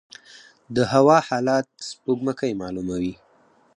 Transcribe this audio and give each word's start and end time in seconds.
د 0.75 0.77
هوا 0.91 1.17
حالات 1.27 1.67
سپوږمکۍ 1.89 2.51
معلوموي 2.61 3.13